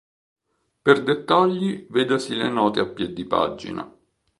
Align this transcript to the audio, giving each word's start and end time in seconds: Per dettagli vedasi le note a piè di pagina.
Per 0.81 1.03
dettagli 1.03 1.85
vedasi 1.91 2.33
le 2.35 2.49
note 2.49 2.79
a 2.79 2.87
piè 2.87 3.05
di 3.13 3.23
pagina. 3.25 3.83